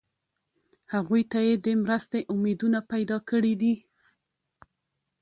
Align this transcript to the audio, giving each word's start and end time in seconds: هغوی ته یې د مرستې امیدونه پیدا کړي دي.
هغوی 0.93 1.23
ته 1.31 1.39
یې 1.47 1.53
د 1.65 1.67
مرستې 1.83 2.19
امیدونه 2.33 2.79
پیدا 2.91 3.17
کړي 3.29 3.53
دي. 3.61 3.73